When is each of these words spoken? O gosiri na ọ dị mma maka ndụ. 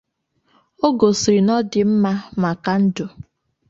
O 0.85 0.87
gosiri 0.99 1.39
na 1.45 1.53
ọ 1.59 1.61
dị 1.71 1.81
mma 1.91 2.11
maka 2.41 2.73
ndụ. 2.83 3.05